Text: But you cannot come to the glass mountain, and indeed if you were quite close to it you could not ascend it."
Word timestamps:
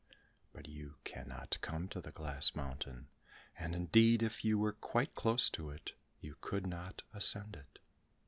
But 0.51 0.67
you 0.67 0.95
cannot 1.03 1.59
come 1.61 1.87
to 1.89 2.01
the 2.01 2.11
glass 2.11 2.55
mountain, 2.55 3.09
and 3.55 3.75
indeed 3.75 4.23
if 4.23 4.43
you 4.43 4.57
were 4.57 4.73
quite 4.73 5.13
close 5.13 5.47
to 5.51 5.69
it 5.69 5.91
you 6.19 6.37
could 6.41 6.65
not 6.65 7.03
ascend 7.13 7.55
it." 7.55 7.77